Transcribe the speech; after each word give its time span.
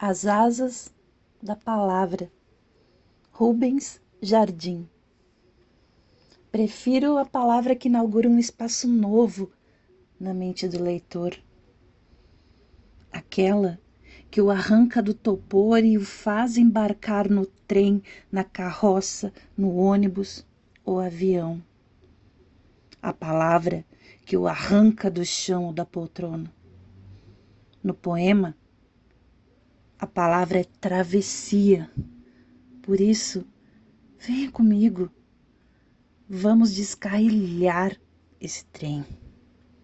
As 0.00 0.26
asas 0.26 0.94
da 1.42 1.56
palavra. 1.56 2.30
Rubens 3.32 4.00
Jardim. 4.22 4.88
Prefiro 6.52 7.18
a 7.18 7.24
palavra 7.24 7.74
que 7.74 7.88
inaugura 7.88 8.28
um 8.28 8.38
espaço 8.38 8.86
novo 8.86 9.50
na 10.20 10.32
mente 10.32 10.68
do 10.68 10.80
leitor. 10.80 11.36
Aquela 13.10 13.80
que 14.30 14.40
o 14.40 14.52
arranca 14.52 15.02
do 15.02 15.12
topor 15.12 15.80
e 15.84 15.98
o 15.98 16.04
faz 16.04 16.56
embarcar 16.56 17.28
no 17.28 17.44
trem, 17.44 18.00
na 18.30 18.44
carroça, 18.44 19.32
no 19.56 19.74
ônibus 19.74 20.46
ou 20.84 21.00
avião. 21.00 21.60
A 23.02 23.12
palavra 23.12 23.84
que 24.24 24.36
o 24.36 24.46
arranca 24.46 25.10
do 25.10 25.24
chão 25.24 25.64
ou 25.64 25.72
da 25.72 25.84
poltrona. 25.84 26.52
No 27.82 27.94
poema, 27.94 28.54
palavra 30.18 30.58
é 30.58 30.64
travessia. 30.64 31.88
Por 32.82 33.00
isso, 33.00 33.46
venha 34.18 34.50
comigo. 34.50 35.08
Vamos 36.28 36.74
descarrilhar 36.74 37.96
esse 38.40 38.64
trem. 38.64 39.06